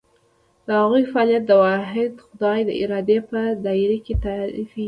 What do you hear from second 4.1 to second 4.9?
تعریفېږي.